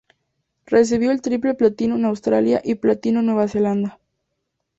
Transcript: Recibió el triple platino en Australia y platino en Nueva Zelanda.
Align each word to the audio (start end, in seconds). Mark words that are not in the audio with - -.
Recibió 0.65 1.11
el 1.11 1.21
triple 1.21 1.53
platino 1.53 1.95
en 1.95 2.05
Australia 2.05 2.59
y 2.63 2.73
platino 2.73 3.19
en 3.19 3.25
Nueva 3.27 3.47
Zelanda. 3.47 3.99